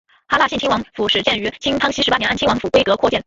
[0.27, 3.19] 喀喇沁亲王府始建于清康熙十八年按亲王府规格扩建。